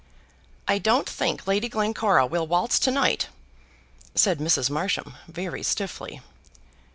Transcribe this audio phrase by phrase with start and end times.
[0.67, 3.27] "I don't think Lady Glencora will waltz to night,"
[4.15, 4.67] said Mrs.
[4.67, 6.21] Marsham, very stiffly.